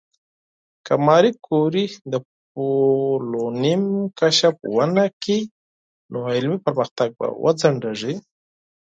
که 0.85 0.93
ماري 1.05 1.31
کوري 1.45 1.85
د 2.11 2.15
پولونیم 2.51 3.83
کشف 4.19 4.55
ونکړي، 4.77 5.39
نو 6.11 6.17
علمي 6.33 6.57
پرمختګ 6.67 7.09
به 7.19 7.27
وځنډېږي. 7.43 8.13